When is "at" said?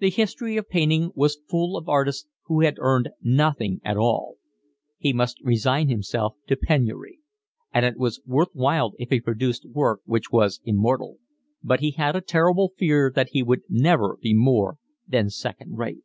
3.84-3.96